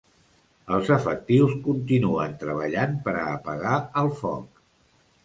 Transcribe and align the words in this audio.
Els 0.77 0.87
efectius 0.93 1.53
continuen 1.67 2.33
treballant 2.45 2.97
per 3.09 3.13
a 3.21 3.27
apagar 3.35 3.75
el 4.03 4.11
foc. 4.23 4.49